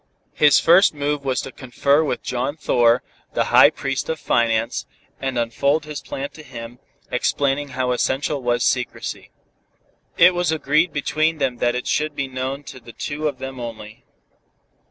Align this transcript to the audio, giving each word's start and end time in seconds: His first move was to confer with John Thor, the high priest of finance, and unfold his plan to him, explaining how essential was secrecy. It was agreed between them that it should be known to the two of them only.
His 0.33 0.59
first 0.59 0.95
move 0.95 1.23
was 1.23 1.41
to 1.41 1.51
confer 1.51 2.03
with 2.03 2.23
John 2.23 2.57
Thor, 2.57 3.03
the 3.35 3.43
high 3.53 3.69
priest 3.69 4.09
of 4.09 4.19
finance, 4.19 4.87
and 5.19 5.37
unfold 5.37 5.85
his 5.85 6.01
plan 6.01 6.31
to 6.31 6.41
him, 6.41 6.79
explaining 7.11 7.67
how 7.77 7.91
essential 7.91 8.41
was 8.41 8.63
secrecy. 8.63 9.29
It 10.17 10.33
was 10.33 10.51
agreed 10.51 10.91
between 10.91 11.37
them 11.37 11.57
that 11.57 11.75
it 11.75 11.85
should 11.85 12.15
be 12.15 12.27
known 12.27 12.63
to 12.63 12.79
the 12.79 12.93
two 12.93 13.27
of 13.27 13.37
them 13.37 13.59
only. 13.59 14.03